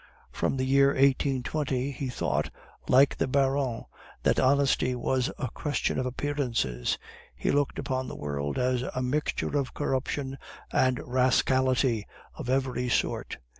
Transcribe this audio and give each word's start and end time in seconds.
From 0.31 0.57
the 0.57 0.65
year 0.65 0.87
1820 0.87 1.91
he 1.91 2.09
thought, 2.09 2.49
like 2.87 3.17
the 3.17 3.27
Baron, 3.27 3.85
that 4.23 4.39
honesty 4.39 4.95
was 4.95 5.29
a 5.37 5.47
question 5.53 5.99
of 5.99 6.07
appearances; 6.07 6.97
he 7.35 7.51
looked 7.51 7.77
upon 7.77 8.07
the 8.07 8.15
world 8.15 8.57
as 8.57 8.81
a 8.81 9.03
mixture 9.03 9.55
of 9.55 9.75
corruption 9.75 10.39
and 10.71 10.99
rascality 11.07 12.07
of 12.33 12.49
every 12.49 12.89
sort. 12.89 13.37